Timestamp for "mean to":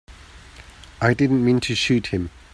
1.45-1.75